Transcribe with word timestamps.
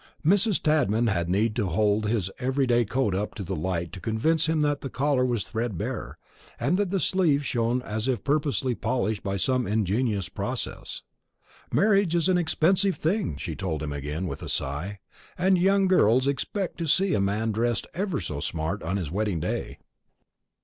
Mrs. 0.25 0.59
Tadman 0.63 1.05
had 1.09 1.29
need 1.29 1.55
to 1.57 1.67
hold 1.67 2.07
his 2.07 2.31
every 2.39 2.65
day 2.65 2.85
coat 2.85 3.13
up 3.13 3.35
to 3.35 3.43
the 3.43 3.55
light 3.55 3.91
to 3.91 3.99
convince 3.99 4.47
him 4.47 4.61
that 4.61 4.81
the 4.81 4.89
collar 4.89 5.23
was 5.23 5.43
threadbare, 5.43 6.17
and 6.59 6.75
that 6.79 6.89
the 6.89 6.99
sleeves 6.99 7.45
shone 7.45 7.83
as 7.83 8.07
if 8.07 8.23
purposely 8.23 8.73
polished 8.73 9.21
by 9.21 9.37
some 9.37 9.67
ingenious 9.67 10.27
process. 10.27 11.03
"Marriage 11.71 12.15
is 12.15 12.27
an 12.29 12.39
expensive 12.39 12.95
thing," 12.95 13.37
she 13.37 13.55
told 13.55 13.83
him 13.83 13.93
again, 13.93 14.25
with 14.25 14.41
a 14.41 14.49
sigh; 14.49 14.97
"and 15.37 15.59
young 15.59 15.85
girls 15.87 16.25
expect 16.25 16.79
to 16.79 16.87
see 16.87 17.13
a 17.13 17.21
man 17.21 17.51
dressed 17.51 17.85
ever 17.93 18.19
so 18.19 18.39
smart 18.39 18.81
on 18.81 18.97
his 18.97 19.11
wedding 19.11 19.39
day." 19.39 19.77